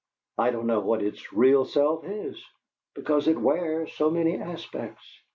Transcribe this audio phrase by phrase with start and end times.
[0.39, 2.43] I don't know what its real self is,
[2.95, 5.05] because it wears so many aspects.